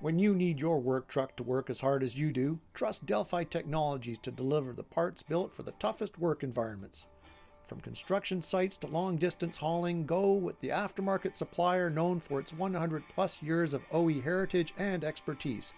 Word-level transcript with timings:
When 0.00 0.18
you 0.18 0.34
need 0.34 0.58
your 0.58 0.80
work 0.80 1.08
truck 1.08 1.36
to 1.36 1.42
work 1.42 1.68
as 1.68 1.82
hard 1.82 2.02
as 2.02 2.18
you 2.18 2.32
do, 2.32 2.58
trust 2.72 3.04
Delphi 3.04 3.44
Technologies 3.44 4.18
to 4.20 4.30
deliver 4.30 4.72
the 4.72 4.82
parts 4.82 5.22
built 5.22 5.52
for 5.52 5.62
the 5.62 5.72
toughest 5.72 6.18
work 6.18 6.42
environments. 6.42 7.06
From 7.66 7.82
construction 7.82 8.40
sites 8.40 8.78
to 8.78 8.86
long 8.86 9.16
distance 9.16 9.58
hauling, 9.58 10.06
go 10.06 10.32
with 10.32 10.58
the 10.60 10.70
aftermarket 10.70 11.36
supplier 11.36 11.90
known 11.90 12.18
for 12.18 12.40
its 12.40 12.54
100 12.54 13.04
plus 13.14 13.42
years 13.42 13.74
of 13.74 13.84
OE 13.92 14.22
heritage 14.22 14.72
and 14.78 15.04
expertise. 15.04 15.74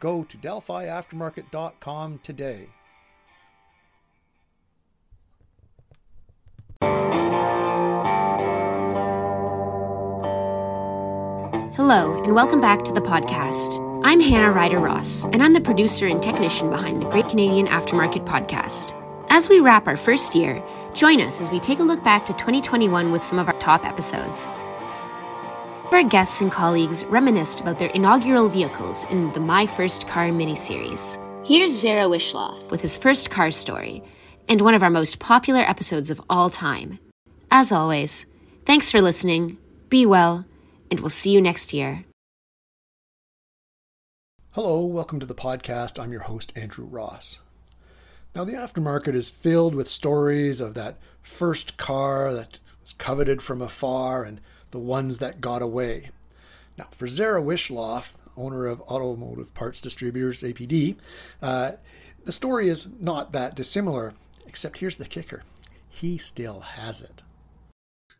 Go 0.00 0.24
to 0.24 0.38
DelphiAftermarket.com 0.38 2.20
today. 2.22 2.70
Hello, 11.88 12.20
and 12.24 12.34
welcome 12.34 12.60
back 12.60 12.82
to 12.82 12.92
the 12.92 13.00
podcast. 13.00 13.80
I'm 14.04 14.18
Hannah 14.18 14.50
Ryder 14.50 14.80
Ross, 14.80 15.24
and 15.26 15.40
I'm 15.40 15.52
the 15.52 15.60
producer 15.60 16.08
and 16.08 16.20
technician 16.20 16.68
behind 16.68 17.00
the 17.00 17.08
Great 17.08 17.28
Canadian 17.28 17.68
Aftermarket 17.68 18.26
podcast. 18.26 18.92
As 19.28 19.48
we 19.48 19.60
wrap 19.60 19.86
our 19.86 19.96
first 19.96 20.34
year, 20.34 20.60
join 20.94 21.20
us 21.20 21.40
as 21.40 21.48
we 21.48 21.60
take 21.60 21.78
a 21.78 21.84
look 21.84 22.02
back 22.02 22.26
to 22.26 22.32
2021 22.32 23.12
with 23.12 23.22
some 23.22 23.38
of 23.38 23.46
our 23.46 23.56
top 23.60 23.84
episodes. 23.84 24.50
Our 25.92 26.02
guests 26.02 26.40
and 26.40 26.50
colleagues 26.50 27.04
reminisced 27.04 27.60
about 27.60 27.78
their 27.78 27.90
inaugural 27.90 28.48
vehicles 28.48 29.04
in 29.04 29.30
the 29.30 29.38
My 29.38 29.64
First 29.64 30.08
Car 30.08 30.30
miniseries. 30.30 31.22
Here's 31.46 31.80
Zara 31.80 32.06
Wishloff 32.06 32.68
with 32.68 32.80
his 32.80 32.96
first 32.96 33.30
car 33.30 33.52
story 33.52 34.02
and 34.48 34.60
one 34.60 34.74
of 34.74 34.82
our 34.82 34.90
most 34.90 35.20
popular 35.20 35.60
episodes 35.60 36.10
of 36.10 36.20
all 36.28 36.50
time. 36.50 36.98
As 37.48 37.70
always, 37.70 38.26
thanks 38.64 38.90
for 38.90 39.00
listening, 39.00 39.56
be 39.88 40.04
well, 40.04 40.46
and 40.90 41.00
we'll 41.00 41.10
see 41.10 41.30
you 41.30 41.40
next 41.40 41.72
year. 41.72 42.04
Hello, 44.52 44.80
welcome 44.80 45.20
to 45.20 45.26
the 45.26 45.34
podcast. 45.34 46.02
I'm 46.02 46.12
your 46.12 46.22
host, 46.22 46.52
Andrew 46.56 46.86
Ross. 46.86 47.40
Now, 48.34 48.44
the 48.44 48.54
aftermarket 48.54 49.14
is 49.14 49.30
filled 49.30 49.74
with 49.74 49.88
stories 49.88 50.60
of 50.60 50.74
that 50.74 50.98
first 51.20 51.76
car 51.76 52.32
that 52.32 52.58
was 52.80 52.92
coveted 52.92 53.42
from 53.42 53.60
afar 53.60 54.24
and 54.24 54.40
the 54.70 54.78
ones 54.78 55.18
that 55.18 55.40
got 55.40 55.62
away. 55.62 56.08
Now, 56.78 56.88
for 56.90 57.06
Zara 57.06 57.42
Wishloff, 57.42 58.14
owner 58.36 58.66
of 58.66 58.80
Automotive 58.82 59.54
Parts 59.54 59.80
Distributors, 59.80 60.42
APD, 60.42 60.96
uh, 61.42 61.72
the 62.24 62.32
story 62.32 62.68
is 62.68 62.88
not 63.00 63.32
that 63.32 63.54
dissimilar, 63.54 64.14
except 64.46 64.78
here's 64.78 64.96
the 64.96 65.06
kicker 65.06 65.42
he 65.88 66.18
still 66.18 66.60
has 66.60 67.00
it. 67.00 67.22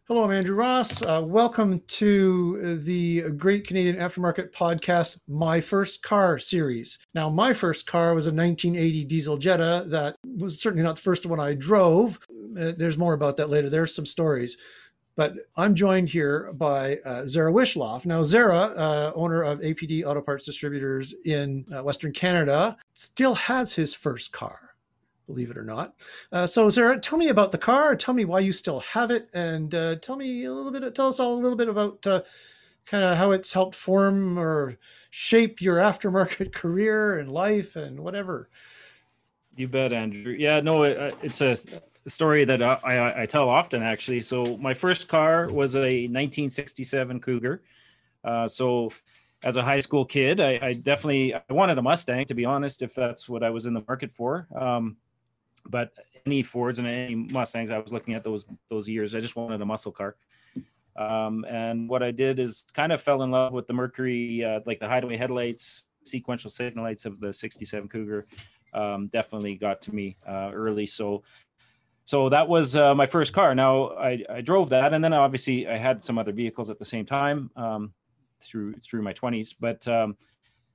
Hello, 0.08 0.22
I'm 0.22 0.30
Andrew 0.30 0.54
Ross. 0.54 1.02
Uh, 1.02 1.20
welcome 1.24 1.82
to 1.88 2.76
the 2.76 3.22
Great 3.30 3.66
Canadian 3.66 3.96
Aftermarket 3.96 4.52
Podcast, 4.52 5.18
My 5.26 5.60
First 5.60 6.00
Car 6.04 6.38
series. 6.38 6.96
Now, 7.12 7.28
my 7.28 7.52
first 7.52 7.88
car 7.88 8.14
was 8.14 8.28
a 8.28 8.30
1980 8.30 9.04
diesel 9.06 9.36
Jetta 9.36 9.84
that 9.88 10.14
was 10.24 10.62
certainly 10.62 10.84
not 10.84 10.94
the 10.94 11.02
first 11.02 11.26
one 11.26 11.40
I 11.40 11.54
drove. 11.54 12.20
Uh, 12.30 12.70
there's 12.76 12.96
more 12.96 13.14
about 13.14 13.36
that 13.38 13.50
later. 13.50 13.68
There's 13.68 13.96
some 13.96 14.06
stories. 14.06 14.56
But 15.16 15.32
I'm 15.56 15.74
joined 15.74 16.10
here 16.10 16.52
by 16.52 16.98
uh, 16.98 17.26
Zara 17.26 17.52
Wishloff. 17.52 18.06
Now, 18.06 18.22
Zara, 18.22 18.58
uh, 18.58 19.12
owner 19.16 19.42
of 19.42 19.58
APD 19.58 20.06
Auto 20.06 20.20
Parts 20.20 20.44
Distributors 20.44 21.16
in 21.24 21.64
uh, 21.76 21.82
Western 21.82 22.12
Canada, 22.12 22.76
still 22.94 23.34
has 23.34 23.72
his 23.72 23.92
first 23.92 24.30
car 24.30 24.65
believe 25.26 25.50
it 25.50 25.58
or 25.58 25.64
not. 25.64 25.94
Uh, 26.32 26.46
so, 26.46 26.70
Zara, 26.70 26.98
tell 26.98 27.18
me 27.18 27.28
about 27.28 27.52
the 27.52 27.58
car. 27.58 27.96
Tell 27.96 28.14
me 28.14 28.24
why 28.24 28.40
you 28.40 28.52
still 28.52 28.80
have 28.80 29.10
it, 29.10 29.28
and 29.34 29.74
uh, 29.74 29.96
tell 29.96 30.16
me 30.16 30.44
a 30.44 30.52
little 30.52 30.72
bit. 30.72 30.94
Tell 30.94 31.08
us 31.08 31.20
all 31.20 31.34
a 31.34 31.42
little 31.42 31.56
bit 31.56 31.68
about 31.68 32.06
uh, 32.06 32.22
kind 32.86 33.04
of 33.04 33.16
how 33.16 33.32
it's 33.32 33.52
helped 33.52 33.74
form 33.74 34.38
or 34.38 34.78
shape 35.10 35.60
your 35.60 35.76
aftermarket 35.76 36.52
career 36.54 37.18
and 37.18 37.30
life 37.30 37.76
and 37.76 38.00
whatever. 38.00 38.48
You 39.56 39.68
bet, 39.68 39.92
Andrew. 39.92 40.34
Yeah, 40.38 40.60
no, 40.60 40.84
it, 40.84 40.98
uh, 40.98 41.16
it's 41.22 41.40
a 41.40 41.56
story 42.06 42.44
that 42.44 42.62
I, 42.62 42.74
I, 42.84 43.22
I, 43.22 43.26
tell 43.26 43.48
often, 43.48 43.82
actually. 43.82 44.20
So, 44.20 44.56
my 44.58 44.74
first 44.74 45.08
car 45.08 45.50
was 45.50 45.74
a 45.74 46.06
1967 46.06 47.20
Cougar. 47.20 47.62
Uh, 48.22 48.46
so, 48.46 48.92
as 49.42 49.56
a 49.56 49.62
high 49.62 49.80
school 49.80 50.04
kid, 50.04 50.40
I, 50.40 50.58
I, 50.62 50.72
definitely 50.74 51.34
I 51.34 51.40
wanted 51.50 51.78
a 51.78 51.82
Mustang, 51.82 52.24
to 52.26 52.34
be 52.34 52.44
honest, 52.44 52.82
if 52.82 52.94
that's 52.94 53.28
what 53.28 53.42
I 53.42 53.50
was 53.50 53.66
in 53.66 53.74
the 53.74 53.82
market 53.86 54.12
for. 54.12 54.46
Um, 54.54 54.96
but 55.70 55.92
any 56.26 56.42
Fords 56.42 56.78
and 56.78 56.88
any 56.88 57.14
Mustangs, 57.14 57.70
I 57.70 57.78
was 57.78 57.92
looking 57.92 58.14
at 58.14 58.24
those 58.24 58.46
those 58.70 58.88
years. 58.88 59.14
I 59.14 59.20
just 59.20 59.36
wanted 59.36 59.60
a 59.60 59.66
muscle 59.66 59.92
car. 59.92 60.16
Um, 60.96 61.44
and 61.48 61.88
what 61.88 62.02
I 62.02 62.10
did 62.10 62.38
is 62.38 62.66
kind 62.72 62.92
of 62.92 63.00
fell 63.00 63.22
in 63.22 63.30
love 63.30 63.52
with 63.52 63.66
the 63.66 63.72
Mercury, 63.72 64.44
uh, 64.44 64.60
like 64.64 64.78
the 64.78 64.88
hideaway 64.88 65.16
headlights, 65.16 65.88
sequential 66.04 66.50
signal 66.50 66.84
lights 66.84 67.04
of 67.04 67.20
the 67.20 67.32
67 67.32 67.88
Cougar. 67.88 68.26
Um, 68.72 69.08
definitely 69.08 69.56
got 69.56 69.80
to 69.82 69.94
me 69.94 70.16
uh, 70.26 70.50
early. 70.52 70.86
So, 70.86 71.22
so 72.04 72.28
that 72.28 72.48
was 72.48 72.76
uh, 72.76 72.94
my 72.94 73.06
first 73.06 73.32
car. 73.32 73.54
Now 73.54 73.90
I, 73.90 74.22
I, 74.28 74.40
drove 74.40 74.68
that, 74.70 74.92
and 74.92 75.02
then 75.02 75.12
obviously 75.12 75.66
I 75.66 75.76
had 75.76 76.02
some 76.02 76.18
other 76.18 76.32
vehicles 76.32 76.70
at 76.70 76.78
the 76.78 76.84
same 76.84 77.04
time 77.04 77.50
um, 77.56 77.92
through 78.40 78.74
through 78.74 79.02
my 79.02 79.12
20s. 79.12 79.54
But 79.58 79.86
um, 79.88 80.16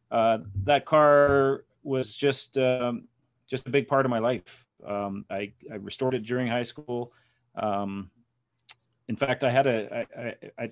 uh, 0.09 0.40
that 0.63 0.85
car 0.85 1.63
was 1.84 2.16
just 2.16 2.58
um, 2.58 3.08
just 3.47 3.68
a 3.68 3.69
big 3.69 3.88
part 3.88 4.06
of 4.06 4.09
my 4.09 4.19
life. 4.19 4.66
Um, 4.85 5.25
I, 5.29 5.51
I, 5.71 5.75
restored 5.75 6.15
it 6.15 6.23
during 6.23 6.47
high 6.47 6.63
school. 6.63 7.13
Um, 7.55 8.09
in 9.07 9.15
fact, 9.15 9.43
I 9.43 9.49
had 9.49 9.67
a 9.67 10.05
I, 10.17 10.21
I, 10.21 10.35
I 10.63 10.71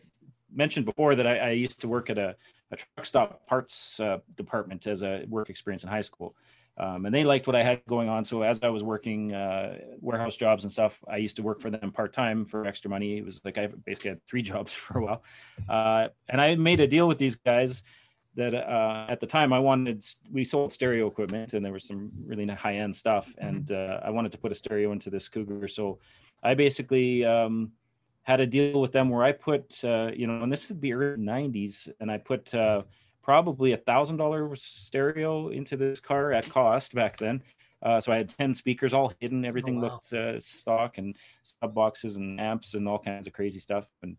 mentioned 0.54 0.86
before 0.86 1.16
that 1.16 1.28
I, 1.28 1.38
I, 1.38 1.50
used 1.52 1.82
to 1.82 1.88
work 1.88 2.10
at 2.10 2.18
a, 2.18 2.36
a 2.72 2.76
truck 2.76 3.06
stop 3.06 3.46
parts 3.46 4.00
uh, 4.00 4.20
department 4.36 4.88
as 4.88 5.04
a 5.04 5.26
work 5.28 5.50
experience 5.50 5.84
in 5.84 5.90
high 5.90 6.02
school. 6.02 6.36
Um, 6.78 7.06
and 7.06 7.14
they 7.14 7.26
liked 7.26 7.46
what 7.46 7.58
I 7.58 7.62
had 7.62 7.86
going 7.88 8.08
on. 8.08 8.24
So 8.24 8.42
as 8.42 8.64
I 8.64 8.70
was 8.70 8.84
working 8.84 9.34
uh, 9.34 9.80
warehouse 10.00 10.38
jobs 10.38 10.64
and 10.64 10.72
stuff, 10.72 11.04
I 11.10 11.18
used 11.18 11.36
to 11.36 11.44
work 11.44 11.60
for 11.60 11.70
them 11.70 11.92
part 11.92 12.14
time 12.14 12.46
for 12.46 12.66
extra 12.66 12.90
money. 12.90 13.18
It 13.18 13.26
was 13.26 13.42
like 13.44 13.58
I 13.58 13.68
basically 13.68 14.12
had 14.12 14.26
three 14.28 14.42
jobs 14.52 14.74
for 14.74 15.00
a 15.00 15.04
while, 15.04 15.24
uh, 15.68 16.08
and 16.30 16.40
I 16.40 16.56
made 16.56 16.80
a 16.80 16.88
deal 16.88 17.08
with 17.08 17.18
these 17.18 17.36
guys 17.36 17.84
that 18.40 18.54
uh, 18.54 19.06
at 19.10 19.20
the 19.20 19.28
time 19.28 19.52
I 19.52 19.60
wanted 19.60 20.04
we 20.32 20.46
sold 20.46 20.72
stereo 20.72 21.08
equipment 21.08 21.54
and 21.54 21.64
there 21.64 21.74
was 21.74 21.84
some 21.84 22.10
really 22.26 22.48
high 22.48 22.78
end 22.78 22.96
stuff 22.96 23.28
mm-hmm. 23.28 23.48
and 23.48 23.72
uh, 23.72 24.00
I 24.04 24.10
wanted 24.10 24.32
to 24.32 24.38
put 24.38 24.52
a 24.52 24.56
stereo 24.56 24.92
into 24.92 25.10
this 25.10 25.28
Cougar 25.28 25.68
so 25.68 26.00
I 26.42 26.54
basically 26.54 27.26
um, 27.26 27.74
had 28.24 28.40
a 28.40 28.48
deal 28.48 28.80
with 28.80 28.94
them 28.94 29.10
where 29.10 29.24
I 29.24 29.34
put 29.34 29.84
uh, 29.84 30.12
you 30.16 30.26
know 30.26 30.42
and 30.42 30.52
this 30.52 30.72
is 30.72 30.80
the 30.80 30.94
early 30.94 31.22
90s 31.22 31.90
and 32.00 32.10
I 32.10 32.18
put 32.18 32.56
uh, 32.56 32.84
probably 33.22 33.74
a 33.74 33.78
thousand 33.78 34.18
dollar 34.18 34.56
stereo 34.56 35.50
into 35.50 35.76
this 35.76 36.00
car 36.00 36.32
at 36.32 36.50
cost 36.50 36.96
back 36.96 37.18
then 37.18 37.44
uh, 37.82 38.00
so 38.00 38.12
I 38.12 38.18
had 38.18 38.30
10 38.30 38.54
speakers 38.54 38.94
all 38.94 39.12
hidden 39.20 39.44
everything 39.44 39.80
oh, 39.80 39.82
wow. 39.82 39.88
looked 39.94 40.14
uh, 40.14 40.40
stock 40.40 40.98
and 40.98 41.18
sub 41.44 41.74
boxes 41.74 42.16
and 42.16 42.40
amps 42.40 42.74
and 42.74 42.88
all 42.88 43.00
kinds 43.00 43.28
of 43.28 43.34
crazy 43.34 43.60
stuff 43.60 43.86
and 44.02 44.16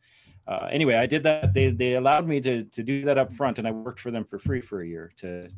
uh, 0.50 0.66
anyway, 0.68 0.96
I 0.96 1.06
did 1.06 1.22
that. 1.22 1.54
They 1.54 1.70
they 1.70 1.94
allowed 1.94 2.26
me 2.26 2.40
to 2.40 2.64
to 2.64 2.82
do 2.82 3.04
that 3.04 3.18
up 3.18 3.32
front, 3.32 3.60
and 3.60 3.68
I 3.68 3.70
worked 3.70 4.00
for 4.00 4.10
them 4.10 4.24
for 4.24 4.36
free 4.36 4.60
for 4.60 4.82
a 4.82 4.86
year 4.86 5.12
to, 5.18 5.42
to 5.42 5.48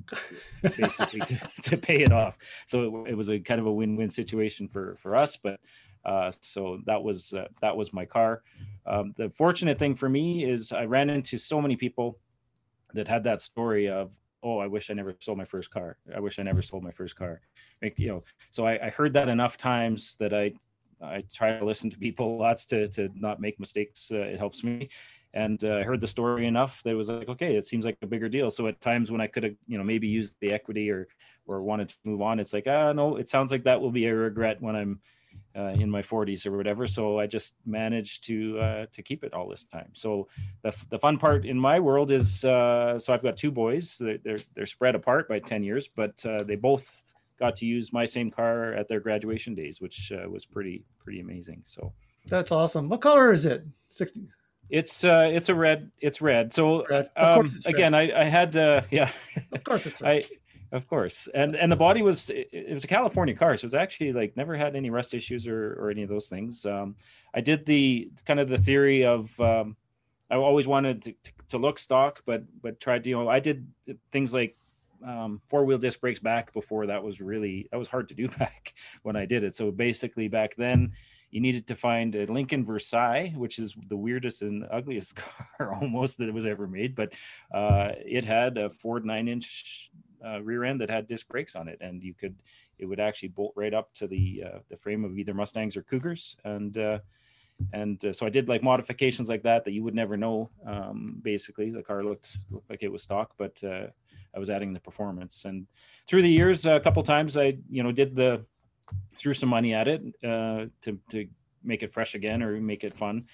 basically 0.76 1.20
to, 1.20 1.40
to, 1.62 1.76
pay 1.78 2.02
it 2.02 2.12
off. 2.12 2.36
So 2.66 3.04
it, 3.06 3.12
it, 3.12 3.14
was 3.14 3.30
a 3.30 3.40
kind 3.40 3.58
of 3.58 3.66
a 3.66 3.72
win 3.72 3.96
win 3.96 4.10
situation 4.10 4.68
for 4.68 4.98
for 5.00 5.16
us. 5.16 5.38
But 5.38 5.60
uh, 6.04 6.32
so 6.42 6.80
that 6.84 7.02
was 7.02 7.32
uh, 7.32 7.48
that 7.62 7.74
was 7.74 7.94
my 7.94 8.04
car. 8.04 8.42
Um, 8.84 9.14
the 9.16 9.30
fortunate 9.30 9.78
thing 9.78 9.94
for 9.94 10.10
me 10.10 10.44
is 10.44 10.72
I 10.72 10.84
ran 10.84 11.08
into 11.08 11.38
so 11.38 11.62
many 11.62 11.76
people 11.76 12.18
that 12.92 13.08
had 13.08 13.24
that 13.24 13.40
story 13.40 13.88
of 13.88 14.10
oh 14.42 14.58
i 14.58 14.66
wish 14.66 14.90
i 14.90 14.92
never 14.92 15.14
sold 15.20 15.38
my 15.38 15.44
first 15.44 15.70
car 15.70 15.96
i 16.14 16.20
wish 16.20 16.38
i 16.38 16.42
never 16.42 16.60
sold 16.60 16.82
my 16.82 16.90
first 16.90 17.16
car 17.16 17.40
like 17.80 17.98
you 17.98 18.08
know 18.08 18.22
so 18.50 18.66
I, 18.66 18.86
I 18.86 18.90
heard 18.90 19.14
that 19.14 19.28
enough 19.28 19.56
times 19.56 20.16
that 20.16 20.34
i 20.34 20.52
I 21.02 21.24
try 21.32 21.58
to 21.58 21.64
listen 21.64 21.90
to 21.90 21.98
people 21.98 22.38
lots 22.46 22.66
to 22.66 22.88
to 22.88 23.08
not 23.14 23.40
make 23.40 23.58
mistakes. 23.58 24.10
Uh, 24.12 24.18
it 24.18 24.38
helps 24.38 24.62
me. 24.64 24.88
And 25.34 25.64
uh, 25.64 25.76
I 25.76 25.82
heard 25.82 26.00
the 26.00 26.06
story 26.06 26.46
enough 26.46 26.82
that 26.82 26.90
it 26.90 26.94
was 26.94 27.08
like, 27.08 27.28
okay, 27.28 27.56
it 27.56 27.64
seems 27.64 27.86
like 27.86 27.96
a 28.02 28.06
bigger 28.06 28.28
deal. 28.28 28.50
So 28.50 28.66
at 28.66 28.80
times 28.82 29.10
when 29.10 29.22
I 29.22 29.26
could 29.26 29.44
have, 29.44 29.54
you 29.66 29.78
know, 29.78 29.84
maybe 29.84 30.06
used 30.06 30.36
the 30.40 30.52
equity 30.52 30.90
or 30.90 31.08
or 31.46 31.62
wanted 31.62 31.88
to 31.88 31.96
move 32.04 32.22
on, 32.22 32.38
it's 32.38 32.52
like, 32.52 32.66
ah, 32.66 32.92
no, 32.92 33.16
it 33.16 33.28
sounds 33.28 33.50
like 33.50 33.64
that 33.64 33.80
will 33.80 33.90
be 33.90 34.06
a 34.06 34.14
regret 34.14 34.60
when 34.60 34.76
I'm 34.76 35.00
uh, 35.56 35.74
in 35.78 35.90
my 35.90 36.00
40s 36.00 36.46
or 36.46 36.56
whatever. 36.56 36.86
So 36.86 37.18
I 37.18 37.26
just 37.26 37.56
managed 37.66 38.24
to 38.24 38.58
uh, 38.58 38.86
to 38.92 39.02
keep 39.02 39.24
it 39.24 39.34
all 39.34 39.48
this 39.48 39.64
time. 39.64 39.90
So 39.92 40.28
the, 40.62 40.74
the 40.90 40.98
fun 40.98 41.18
part 41.18 41.44
in 41.44 41.58
my 41.58 41.80
world 41.80 42.10
is 42.10 42.44
uh, 42.44 42.98
so 42.98 43.12
I've 43.12 43.22
got 43.22 43.36
two 43.36 43.50
boys. 43.50 43.98
They're, 43.98 44.18
they're, 44.18 44.40
they're 44.54 44.66
spread 44.66 44.94
apart 44.94 45.28
by 45.28 45.40
10 45.40 45.62
years, 45.62 45.88
but 45.88 46.24
uh, 46.24 46.42
they 46.42 46.56
both 46.56 47.11
got 47.42 47.56
to 47.56 47.66
use 47.66 47.92
my 47.92 48.04
same 48.04 48.30
car 48.30 48.72
at 48.80 48.86
their 48.88 49.00
graduation 49.00 49.52
days, 49.54 49.80
which 49.80 50.12
uh, 50.12 50.28
was 50.30 50.44
pretty 50.46 50.84
pretty 51.02 51.20
amazing. 51.20 51.62
So 51.64 51.92
that's 52.26 52.52
awesome. 52.52 52.88
What 52.88 53.00
color 53.00 53.32
is 53.32 53.44
it? 53.46 53.64
60 53.88 54.28
it's 54.70 55.04
uh 55.04 55.28
it's 55.30 55.48
a 55.50 55.54
red 55.54 55.90
it's 56.00 56.22
red 56.22 56.50
so 56.52 56.86
red. 56.88 57.10
Um, 57.16 57.46
again 57.66 57.92
red. 57.92 58.12
i 58.12 58.22
i 58.22 58.24
had 58.24 58.56
uh 58.56 58.80
yeah 58.90 59.10
of 59.52 59.64
course 59.64 59.86
it's 59.86 60.00
red. 60.00 60.24
i 60.24 60.76
of 60.76 60.86
course 60.86 61.28
and 61.34 61.56
and 61.56 61.70
the 61.70 61.76
body 61.76 62.00
was 62.00 62.30
it, 62.30 62.72
was 62.72 62.84
a 62.84 62.86
california 62.86 63.34
car 63.34 63.56
so 63.56 63.66
it's 63.66 63.74
actually 63.74 64.12
like 64.14 64.34
never 64.36 64.56
had 64.56 64.74
any 64.74 64.88
rust 64.88 65.12
issues 65.14 65.46
or 65.46 65.74
or 65.80 65.90
any 65.90 66.02
of 66.04 66.08
those 66.08 66.28
things 66.28 66.64
um 66.64 66.94
i 67.34 67.40
did 67.40 67.66
the 67.66 68.08
kind 68.24 68.40
of 68.40 68.48
the 68.48 68.56
theory 68.56 69.04
of 69.04 69.38
um 69.40 69.76
I 70.32 70.36
always 70.36 70.66
wanted 70.66 71.02
to, 71.02 71.12
to, 71.12 71.32
to 71.50 71.58
look 71.58 71.78
stock, 71.78 72.22
but 72.24 72.44
but 72.62 72.80
tried 72.80 73.04
to 73.04 73.10
you 73.10 73.16
know 73.16 73.28
I 73.28 73.38
did 73.38 73.66
things 74.10 74.32
like 74.32 74.56
um, 75.04 75.40
four 75.46 75.64
wheel 75.64 75.78
disc 75.78 76.00
brakes 76.00 76.20
back 76.20 76.52
before 76.52 76.86
that 76.86 77.02
was 77.02 77.20
really 77.20 77.68
that 77.70 77.78
was 77.78 77.88
hard 77.88 78.08
to 78.08 78.14
do 78.14 78.28
back 78.38 78.74
when 79.02 79.16
I 79.16 79.26
did 79.26 79.44
it. 79.44 79.54
So 79.54 79.70
basically 79.70 80.28
back 80.28 80.54
then 80.56 80.92
you 81.32 81.40
needed 81.40 81.66
to 81.66 81.74
find 81.74 82.14
a 82.14 82.26
Lincoln 82.26 82.64
Versailles, 82.64 83.32
which 83.34 83.58
is 83.58 83.74
the 83.88 83.96
weirdest 83.96 84.42
and 84.42 84.66
ugliest 84.70 85.16
car 85.16 85.74
almost 85.80 86.18
that 86.18 86.32
was 86.32 86.46
ever 86.46 86.68
made, 86.68 86.94
but 86.94 87.12
uh, 87.52 87.90
it 87.96 88.24
had 88.24 88.58
a 88.58 88.70
Ford 88.70 89.04
nine 89.04 89.26
inch 89.26 89.90
uh, 90.24 90.40
rear 90.42 90.62
end 90.62 90.80
that 90.80 90.90
had 90.90 91.08
disc 91.08 91.26
brakes 91.28 91.56
on 91.56 91.68
it, 91.68 91.78
and 91.80 92.02
you 92.02 92.14
could 92.14 92.36
it 92.78 92.86
would 92.86 93.00
actually 93.00 93.30
bolt 93.30 93.52
right 93.56 93.74
up 93.74 93.92
to 93.94 94.06
the 94.06 94.44
uh, 94.46 94.58
the 94.68 94.76
frame 94.76 95.04
of 95.04 95.18
either 95.18 95.34
Mustangs 95.34 95.76
or 95.76 95.82
Cougars, 95.82 96.36
and 96.44 96.76
uh, 96.78 96.98
and 97.72 98.04
uh, 98.04 98.12
so 98.12 98.26
I 98.26 98.30
did 98.30 98.48
like 98.48 98.62
modifications 98.62 99.28
like 99.28 99.42
that 99.42 99.64
that 99.64 99.72
you 99.72 99.82
would 99.82 99.94
never 99.94 100.16
know. 100.16 100.50
Um, 100.66 101.20
basically, 101.22 101.70
the 101.70 101.82
car 101.82 102.04
looked 102.04 102.36
looked 102.50 102.68
like 102.68 102.82
it 102.82 102.92
was 102.92 103.02
stock, 103.02 103.32
but 103.38 103.62
uh, 103.64 103.86
I 104.34 104.38
was 104.38 104.50
adding 104.50 104.72
the 104.72 104.80
performance. 104.80 105.44
And 105.44 105.66
through 106.06 106.22
the 106.22 106.30
years, 106.30 106.66
a 106.66 106.80
couple 106.80 107.02
times 107.02 107.36
I 107.36 107.58
you 107.70 107.82
know 107.82 107.92
did 107.92 108.16
the 108.16 108.44
threw 109.16 109.34
some 109.34 109.48
money 109.48 109.74
at 109.74 109.88
it 109.88 110.02
uh, 110.24 110.66
to 110.82 110.98
to 111.10 111.28
make 111.64 111.82
it 111.82 111.92
fresh 111.92 112.14
again 112.14 112.42
or 112.42 112.60
make 112.60 112.84
it 112.84 112.96
fun. 112.96 113.26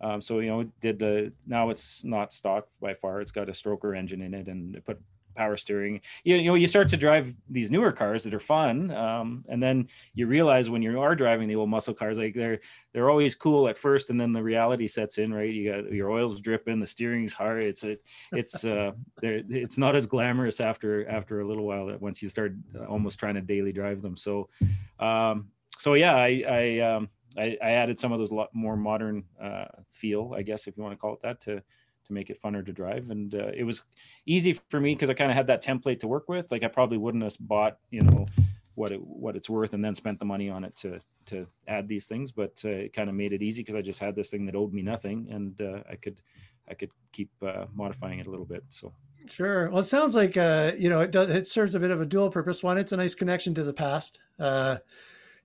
Um, 0.00 0.20
so 0.20 0.38
you 0.38 0.48
know, 0.48 0.64
did 0.80 0.98
the 0.98 1.32
now 1.46 1.70
it's 1.70 2.04
not 2.04 2.32
stock 2.32 2.68
by 2.80 2.94
far. 2.94 3.20
It's 3.20 3.32
got 3.32 3.48
a 3.48 3.52
stroker 3.52 3.96
engine 3.96 4.22
in 4.22 4.34
it, 4.34 4.48
and 4.48 4.82
put 4.84 5.00
power 5.40 5.56
steering. 5.56 6.02
You, 6.22 6.36
you 6.36 6.50
know, 6.50 6.54
you 6.54 6.66
start 6.66 6.88
to 6.88 6.98
drive 6.98 7.34
these 7.48 7.70
newer 7.70 7.92
cars 7.92 8.24
that 8.24 8.34
are 8.34 8.46
fun, 8.56 8.90
um, 8.90 9.42
and 9.48 9.62
then 9.62 9.88
you 10.12 10.26
realize 10.26 10.68
when 10.68 10.82
you 10.82 11.00
are 11.00 11.14
driving 11.16 11.48
the 11.48 11.56
old 11.56 11.70
muscle 11.70 11.94
cars, 11.94 12.18
like 12.18 12.34
they're 12.34 12.60
they're 12.92 13.08
always 13.08 13.34
cool 13.34 13.66
at 13.68 13.78
first, 13.78 14.10
and 14.10 14.20
then 14.20 14.34
the 14.34 14.42
reality 14.42 14.86
sets 14.86 15.16
in. 15.16 15.32
Right, 15.32 15.50
you 15.50 15.72
got 15.72 15.90
your 15.90 16.10
oil's 16.10 16.42
dripping, 16.42 16.78
the 16.78 16.86
steering's 16.86 17.32
hard. 17.32 17.62
It's 17.64 17.84
a, 17.84 17.96
it's 18.32 18.66
uh, 18.66 18.92
it's 19.22 19.78
not 19.78 19.96
as 19.96 20.04
glamorous 20.04 20.60
after 20.60 21.08
after 21.08 21.40
a 21.40 21.46
little 21.46 21.64
while. 21.64 21.86
that 21.86 22.02
Once 22.02 22.22
you 22.22 22.28
start 22.28 22.52
almost 22.86 23.18
trying 23.18 23.36
to 23.36 23.40
daily 23.40 23.72
drive 23.72 24.02
them, 24.02 24.18
so 24.18 24.50
um, 24.98 25.48
so 25.78 25.94
yeah, 25.94 26.16
I 26.16 26.44
I, 26.46 26.78
um, 26.80 27.08
I, 27.38 27.56
I 27.62 27.70
added 27.70 27.98
some 27.98 28.12
of 28.12 28.18
those 28.18 28.32
more 28.52 28.76
modern 28.76 29.24
uh, 29.42 29.68
feel, 29.90 30.34
I 30.36 30.42
guess, 30.42 30.66
if 30.66 30.76
you 30.76 30.82
want 30.82 30.92
to 30.92 30.98
call 30.98 31.14
it 31.14 31.22
that, 31.22 31.40
to 31.42 31.62
to 32.10 32.14
make 32.14 32.28
it 32.28 32.42
funner 32.42 32.64
to 32.64 32.72
drive. 32.72 33.10
And 33.10 33.34
uh, 33.34 33.50
it 33.56 33.64
was 33.64 33.84
easy 34.26 34.52
for 34.52 34.80
me 34.80 34.94
because 34.94 35.08
I 35.08 35.14
kind 35.14 35.30
of 35.30 35.36
had 35.36 35.46
that 35.46 35.64
template 35.64 36.00
to 36.00 36.08
work 36.08 36.28
with. 36.28 36.50
Like 36.50 36.62
I 36.62 36.68
probably 36.68 36.98
wouldn't 36.98 37.24
have 37.24 37.36
bought, 37.40 37.78
you 37.90 38.02
know, 38.02 38.26
what 38.74 38.92
it 38.92 39.00
what 39.02 39.36
it's 39.36 39.48
worth 39.48 39.74
and 39.74 39.84
then 39.84 39.94
spent 39.94 40.18
the 40.18 40.24
money 40.24 40.48
on 40.48 40.64
it 40.64 40.74
to 40.76 41.00
to 41.26 41.46
add 41.68 41.88
these 41.88 42.06
things. 42.06 42.32
But 42.32 42.60
uh, 42.64 42.68
it 42.68 42.92
kind 42.92 43.08
of 43.08 43.14
made 43.14 43.32
it 43.32 43.42
easy 43.42 43.62
because 43.62 43.76
I 43.76 43.82
just 43.82 44.00
had 44.00 44.14
this 44.14 44.30
thing 44.30 44.44
that 44.46 44.54
owed 44.54 44.72
me 44.72 44.82
nothing, 44.82 45.28
and 45.30 45.60
uh, 45.60 45.82
I 45.88 45.96
could 45.96 46.20
I 46.68 46.74
could 46.74 46.90
keep 47.12 47.30
uh, 47.42 47.66
modifying 47.72 48.18
it 48.18 48.26
a 48.26 48.30
little 48.30 48.46
bit. 48.46 48.64
So. 48.68 48.92
Sure. 49.28 49.68
Well, 49.68 49.80
it 49.80 49.86
sounds 49.86 50.16
like 50.16 50.36
uh, 50.36 50.72
you 50.78 50.88
know 50.88 51.00
it 51.00 51.10
does. 51.10 51.28
It 51.30 51.46
serves 51.46 51.74
a 51.74 51.80
bit 51.80 51.90
of 51.90 52.00
a 52.00 52.06
dual 52.06 52.30
purpose. 52.30 52.62
One, 52.62 52.78
it's 52.78 52.92
a 52.92 52.96
nice 52.96 53.14
connection 53.14 53.54
to 53.54 53.62
the 53.62 53.74
past, 53.74 54.18
uh, 54.38 54.78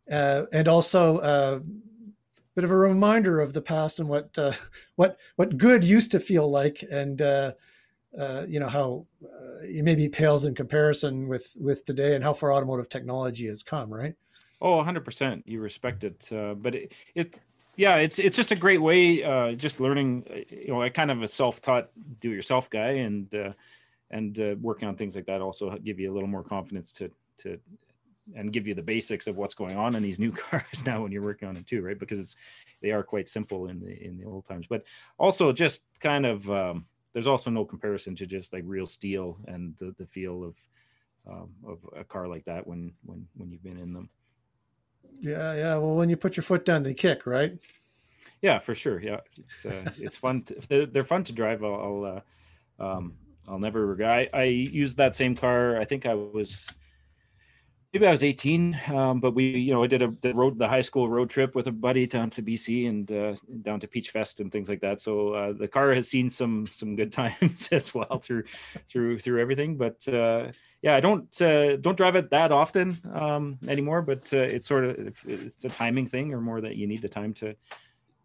and 0.08 0.68
also 0.68 1.62
bit 2.56 2.63
of 2.63 2.72
a 2.72 2.78
reminder 2.78 3.42
of 3.42 3.54
the 3.54 3.62
past 3.62 4.00
and 4.00 4.10
what 4.10 4.38
uh, 4.38 4.54
what 4.96 5.18
what 5.36 5.57
good 5.57 5.84
used 5.84 6.12
to 6.12 6.19
feel 6.19 6.50
like, 6.50 6.84
and 6.90 7.22
uh, 7.22 7.52
uh, 8.19 8.46
you 8.48 8.60
know 8.60 8.69
how 8.69 9.06
uh, 9.24 9.60
it 9.62 9.84
maybe 9.84 10.10
pales 10.10 10.46
in 10.46 10.56
comparison 10.56 11.28
with 11.28 11.56
with 11.60 11.86
today 11.86 12.16
and 12.16 12.24
how 12.24 12.34
far 12.34 12.54
automotive 12.54 12.90
technology 12.90 13.48
has 13.48 13.62
come. 13.62 13.94
Right? 13.94 14.16
Oh, 14.62 14.78
100 14.78 15.06
percent. 15.06 15.44
You 15.46 15.60
respect 15.60 16.04
it, 16.04 16.30
uh, 16.31 16.54
but 16.56 16.75
it, 16.75 16.94
it 17.13 17.42
yeah, 17.75 17.98
it's 17.98 18.19
it's 18.19 18.38
just 18.38 18.52
a 18.52 18.56
great 18.56 18.81
way. 18.81 19.22
Uh, 19.24 19.51
just 19.51 19.80
learning, 19.81 20.24
you 20.50 20.69
know, 20.69 20.81
I 20.81 20.90
kind 20.90 21.12
of 21.12 21.22
a 21.22 21.28
self-taught 21.28 21.90
do-it-yourself 22.22 22.69
guy, 22.69 22.92
and 22.92 23.54
and 24.12 24.62
working 24.62 24.88
on 24.88 24.96
things 24.96 25.16
like 25.16 25.25
that 25.25 25.42
also 25.42 25.75
give 25.78 26.00
you 26.00 26.12
a 26.12 26.13
little 26.13 26.30
more 26.30 26.44
confidence 26.44 26.94
to 26.94 27.12
to 27.40 27.60
and 28.36 28.51
give 28.51 28.68
you 28.68 28.74
the 28.74 28.81
basics 28.81 29.27
of 29.27 29.38
what's 29.38 29.54
going 29.54 29.77
on 29.77 29.95
in 29.95 30.04
these 30.04 30.19
new 30.19 30.31
cars 30.50 30.86
now 30.86 31.04
when 31.04 31.12
you're 31.12 31.22
working 31.22 31.48
on 31.48 31.56
them 31.56 31.63
too, 31.63 31.81
right? 31.81 32.00
Because 32.00 32.19
it's 32.19 32.36
they 32.81 32.92
are 32.92 33.04
quite 33.04 33.30
simple 33.30 33.68
in 33.68 33.80
the 33.80 34.04
in 34.04 34.18
the 34.18 34.25
old 34.25 34.45
times, 34.45 34.66
but 34.68 34.83
also 35.18 35.51
just 35.51 35.86
kind 36.00 36.25
of 36.25 36.50
um, 36.50 36.86
there's 37.13 37.27
also 37.27 37.50
no 37.50 37.66
comparison 37.66 38.16
to 38.16 38.25
just 38.25 38.54
like 38.54 38.63
real 38.66 38.86
steel 38.86 39.38
and 39.48 39.75
the, 39.77 39.94
the 39.98 40.06
feel 40.06 40.44
of 40.44 40.56
um, 41.27 41.50
of 41.66 41.80
a 41.95 42.04
car 42.04 42.27
like 42.27 42.45
that 42.45 42.66
when 42.66 42.94
when 43.06 43.27
when 43.36 43.51
you've 43.51 43.63
been 43.63 43.77
in 43.77 43.94
them. 43.94 44.10
Yeah, 45.22 45.54
yeah. 45.56 45.77
Well, 45.77 45.95
when 45.95 46.10
you 46.10 46.18
put 46.18 46.36
your 46.36 46.44
foot 46.44 46.66
down, 46.66 46.83
they 46.83 46.94
kick, 46.94 47.25
right? 47.25 47.57
Yeah, 48.42 48.60
for 48.60 48.75
sure. 48.75 49.01
Yeah, 49.01 49.22
it's 49.38 49.66
uh, 49.66 49.89
it's 49.98 50.18
fun. 50.18 50.44
To, 50.44 50.56
they're, 50.69 50.86
they're 50.86 51.06
fun 51.06 51.24
to 51.25 51.33
drive. 51.33 51.63
I'll 51.63 51.75
I'll, 51.75 52.24
uh, 52.80 52.83
um, 52.83 53.13
I'll 53.48 53.60
never 53.60 53.86
regret. 53.86 54.30
I, 54.33 54.38
I 54.38 54.44
used 54.44 54.98
that 54.98 55.16
same 55.16 55.36
car. 55.36 55.80
I 55.80 55.86
think 55.86 56.06
I 56.06 56.13
was 56.16 56.69
maybe 57.96 58.08
I 58.08 58.12
was 58.12 58.26
18, 58.26 58.78
um, 58.94 59.22
but 59.22 59.34
we, 59.34 59.46
you 59.52 59.74
know, 59.74 59.82
I 59.82 59.88
did 59.88 60.02
a 60.02 60.14
the 60.20 60.34
road, 60.36 60.60
the 60.60 60.68
high 60.68 60.82
school 60.82 61.08
road 61.08 61.30
trip 61.30 61.56
with 61.56 61.68
a 61.68 61.72
buddy 61.72 62.06
down 62.06 62.30
to 62.32 62.42
BC 62.42 62.90
and 62.90 63.10
uh, 63.10 63.36
down 63.62 63.80
to 63.80 63.88
Peach 63.88 64.10
Fest 64.10 64.42
and 64.42 64.52
things 64.52 64.68
like 64.68 64.82
that. 64.82 65.00
So 65.00 65.30
uh, 65.30 65.54
the 65.54 65.70
car 65.70 65.94
has 65.94 66.10
seen 66.10 66.30
some 66.30 66.68
some 66.74 66.98
good 66.98 67.12
times 67.24 67.70
as 67.72 67.96
well 67.96 68.20
through 68.20 68.44
through 68.90 69.20
through 69.20 69.40
everything. 69.40 69.78
But 69.78 70.06
uh, 70.10 70.52
yeah, 70.82 70.98
I 70.98 71.00
don't 71.00 71.42
uh, 71.42 71.78
don't 71.78 71.96
drive 71.96 72.18
it 72.18 72.32
that 72.32 72.52
often 72.52 73.00
um, 73.14 73.60
anymore. 73.66 74.02
But 74.02 74.34
uh, 74.34 74.40
it's 74.40 74.68
sort 74.68 74.84
of 74.84 75.24
it's 75.26 75.64
a 75.64 75.70
timing 75.70 76.06
thing, 76.06 76.34
or 76.34 76.42
more 76.42 76.60
that 76.60 76.76
you 76.76 76.88
need 76.88 77.02
the 77.02 77.08
time 77.08 77.34
to 77.36 77.56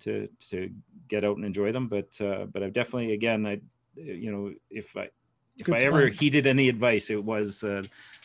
to 0.00 0.28
to 0.48 0.68
get 1.06 1.24
out 1.24 1.36
and 1.36 1.44
enjoy 1.44 1.70
them. 1.70 1.86
But 1.86 2.20
uh, 2.20 2.46
but 2.46 2.64
I've 2.64 2.72
definitely 2.72 3.12
again, 3.12 3.46
I 3.46 3.60
you 3.94 4.32
know, 4.32 4.52
if 4.68 4.96
I 4.96 5.10
if 5.56 5.66
good 5.66 5.76
I 5.76 5.78
ever 5.78 6.08
heeded 6.08 6.48
any 6.48 6.68
advice, 6.68 7.08
it 7.08 7.22
was 7.22 7.62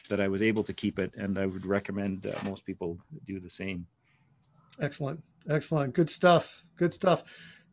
that 0.09 0.19
I 0.19 0.27
was 0.27 0.41
able 0.41 0.63
to 0.63 0.73
keep 0.73 0.99
it, 0.99 1.15
and 1.15 1.37
I 1.37 1.45
would 1.45 1.65
recommend 1.65 2.25
uh, 2.25 2.33
most 2.43 2.65
people 2.65 2.97
do 3.25 3.39
the 3.39 3.49
same. 3.49 3.87
Excellent, 4.79 5.23
excellent, 5.49 5.93
good 5.93 6.09
stuff, 6.09 6.63
good 6.75 6.93
stuff. 6.93 7.23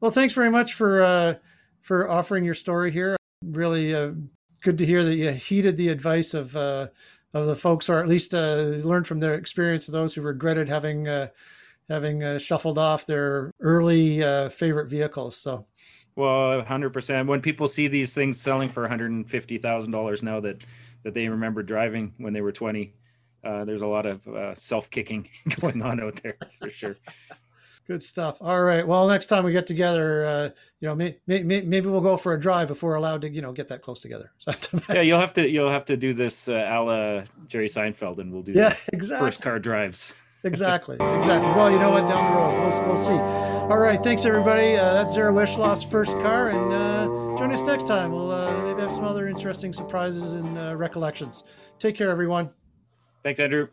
Well, 0.00 0.11
thanks 0.11 0.34
very 0.34 0.50
much 0.50 0.75
for 0.75 1.02
uh, 1.02 1.34
for 1.81 2.08
offering 2.08 2.44
your 2.44 2.55
story 2.55 2.90
here. 2.90 3.17
Really 3.44 3.94
uh, 3.94 4.12
good 4.62 4.79
to 4.79 4.87
hear 4.87 5.05
that 5.05 5.17
you 5.17 5.31
heeded 5.32 5.76
the 5.76 5.88
advice 5.88 6.34
of 6.34 6.56
uh, 6.56 6.88
of 7.34 7.46
the 7.46 7.56
folks, 7.56 7.88
or 7.88 7.99
at 7.99 8.08
least 8.08 8.35
uh, 8.35 8.78
learned 8.82 9.06
from 9.06 9.20
their 9.20 9.35
experience 9.35 9.88
of 9.88 9.93
those 9.93 10.14
who 10.14 10.23
regretted 10.23 10.69
having 10.69 11.08
uh, 11.08 11.28
having 11.88 12.23
uh, 12.23 12.38
shuffled 12.38 12.78
off 12.78 13.06
their 13.06 13.50
early 13.61 14.23
uh, 14.23 14.49
favorite 14.49 14.88
vehicles. 14.88 15.37
So, 15.37 15.67
well, 16.14 16.62
hundred 16.62 16.93
percent. 16.93 17.28
When 17.28 17.40
people 17.40 17.69
see 17.69 17.88
these 17.88 18.14
things 18.14 18.40
selling 18.40 18.69
for 18.69 18.82
one 18.82 18.90
hundred 18.90 19.11
and 19.11 19.28
fifty 19.28 19.58
thousand 19.58 19.93
dollars 19.93 20.23
now, 20.23 20.40
that 20.40 20.62
that 21.04 21.14
they 21.14 21.28
remember 21.28 21.62
driving 21.62 22.14
when 22.18 22.32
they 22.32 22.40
were 22.40 22.52
20. 22.52 22.94
Uh, 23.44 23.64
there's 23.64 23.82
a 23.82 23.87
lot 23.87 24.06
of 24.06 24.26
uh, 24.28 24.54
self 24.54 24.90
kicking 24.90 25.28
going 25.61 25.82
on 25.82 26.00
out 26.00 26.23
there 26.23 26.37
for 26.59 26.71
sure. 26.71 26.97
Good 27.88 28.02
stuff. 28.02 28.38
All 28.40 28.62
right. 28.62 28.87
Well, 28.87 29.09
next 29.09 29.26
time 29.26 29.42
we 29.42 29.50
get 29.52 29.66
together, 29.66 30.25
uh, 30.25 30.49
you 30.78 30.88
know, 30.88 30.94
may, 30.94 31.16
may, 31.26 31.42
maybe 31.42 31.88
we'll 31.88 32.00
go 32.00 32.16
for 32.16 32.32
a 32.32 32.40
drive 32.40 32.71
if 32.71 32.82
we're 32.82 32.94
allowed 32.94 33.23
to, 33.23 33.28
you 33.28 33.42
know, 33.42 33.50
get 33.52 33.66
that 33.68 33.82
close 33.82 33.99
together. 33.99 34.30
yeah, 34.88 35.02
you'll 35.02 35.18
have 35.18 35.32
to 35.32 35.49
you'll 35.49 35.71
have 35.71 35.85
to 35.87 35.97
do 35.97 36.14
this 36.14 36.49
uh, 36.49 36.52
a 36.52 36.80
la 36.80 37.25
Jerry 37.49 37.66
Seinfeld, 37.66 38.18
and 38.18 38.32
we'll 38.32 38.42
do 38.42 38.52
yeah, 38.52 38.76
exactly. 38.92 39.26
first 39.26 39.42
car 39.42 39.59
drives. 39.59 40.14
Exactly, 40.44 40.96
exactly. 40.96 41.50
Well, 41.52 41.70
you 41.70 41.78
know 41.78 41.90
what? 41.90 42.08
Down 42.08 42.32
the 42.32 42.37
road, 42.37 42.68
we'll, 42.68 42.87
we'll 42.87 42.96
see. 42.96 43.12
All 43.12 43.78
right. 43.78 44.02
Thanks, 44.02 44.25
everybody. 44.25 44.76
Uh, 44.76 44.92
that's 44.92 45.14
Zara 45.14 45.32
Wishloff's 45.32 45.84
first 45.84 46.12
car, 46.14 46.49
and 46.49 46.72
uh, 46.72 47.38
join 47.38 47.52
us 47.52 47.62
next 47.62 47.87
time. 47.87 48.11
We'll 48.11 48.32
uh, 48.32 48.61
maybe 48.62 48.80
have 48.80 48.92
some 48.92 49.04
other 49.04 49.28
interesting 49.28 49.72
surprises 49.72 50.32
and 50.32 50.58
uh, 50.58 50.75
recollections. 50.76 51.44
Take 51.78 51.96
care, 51.96 52.11
everyone. 52.11 52.50
Thanks, 53.22 53.38
Andrew. 53.38 53.68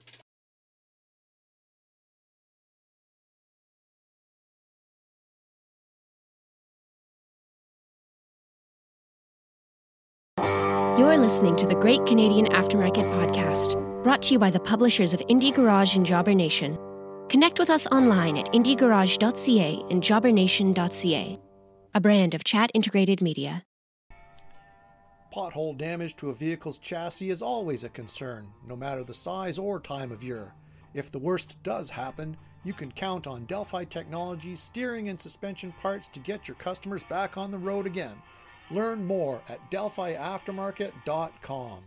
You're 11.00 11.18
listening 11.18 11.56
to 11.58 11.66
the 11.66 11.76
Great 11.76 12.06
Canadian 12.06 12.48
Aftermarket 12.48 13.06
Podcast, 13.14 13.74
brought 14.04 14.22
to 14.24 14.34
you 14.34 14.40
by 14.40 14.50
the 14.50 14.60
publishers 14.60 15.14
of 15.14 15.22
Indie 15.30 15.54
Garage 15.54 15.96
and 15.96 16.06
Jobber 16.06 16.34
Nation. 16.34 16.78
Connect 17.30 17.60
with 17.60 17.70
us 17.70 17.88
online 17.88 18.38
at 18.38 18.52
indiegarage.ca 18.54 19.84
and 19.90 20.02
jobbernation.ca, 20.02 21.40
a 21.94 22.00
brand 22.00 22.34
of 22.34 22.44
chat 22.44 22.72
integrated 22.74 23.22
media. 23.22 23.64
Pothole 25.34 25.78
damage 25.78 26.16
to 26.16 26.30
a 26.30 26.34
vehicle's 26.34 26.80
chassis 26.80 27.30
is 27.30 27.44
always 27.44 27.84
a 27.84 27.90
concern, 27.90 28.48
no 28.68 28.76
matter 28.76 29.04
the 29.04 29.14
size 29.14 29.60
or 29.60 29.80
time 29.80 30.12
of 30.12 30.24
year. 30.24 30.54
If 30.96 31.12
the 31.12 31.20
worst 31.20 31.62
does 31.62 31.92
happen, 31.92 32.36
you 32.64 32.74
can 32.74 32.92
count 32.92 33.28
on 33.28 33.46
Delphi 33.46 33.84
Technologies 33.84 34.60
steering 34.60 35.10
and 35.10 35.22
suspension 35.22 35.72
parts 35.74 36.10
to 36.10 36.20
get 36.20 36.48
your 36.48 36.56
customers 36.56 37.04
back 37.04 37.38
on 37.38 37.52
the 37.52 37.60
road 37.60 37.86
again. 37.86 38.16
Learn 38.72 39.06
more 39.06 39.44
at 39.50 39.70
delphiaftermarket.com. 39.70 41.84